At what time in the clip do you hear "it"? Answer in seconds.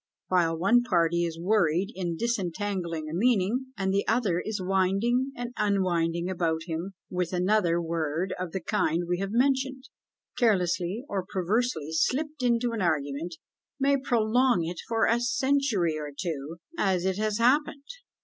14.65-14.79, 17.05-17.19